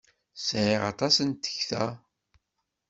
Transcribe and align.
Sɛiɣ 0.47 0.81
aṭas 0.91 1.15
n 1.27 1.29
tekta. 1.33 1.85